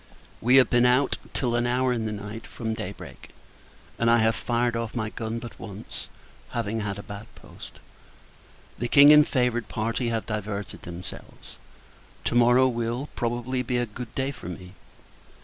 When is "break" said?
2.91-3.29